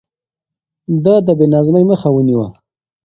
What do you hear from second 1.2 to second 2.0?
د بې نظمۍ